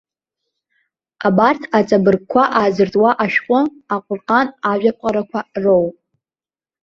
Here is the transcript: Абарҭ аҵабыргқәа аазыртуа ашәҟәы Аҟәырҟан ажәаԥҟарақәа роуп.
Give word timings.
Абарҭ 1.27 1.61
аҵабыргқәа 1.77 2.43
аазыртуа 2.59 3.11
ашәҟәы 3.23 3.59
Аҟәырҟан 3.93 4.47
ажәаԥҟарақәа 4.71 5.39
роуп. 5.63 5.95